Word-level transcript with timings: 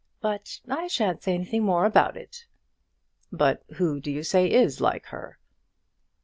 But 0.19 0.61
I 0.67 0.87
shan't 0.87 1.21
say 1.21 1.35
anything 1.35 1.61
more 1.63 1.85
about 1.85 2.17
it." 2.17 2.47
"But 3.31 3.61
who 3.75 3.99
do 3.99 4.09
you 4.09 4.23
say 4.23 4.49
is 4.49 4.81
like 4.81 5.05
her?" 5.13 5.37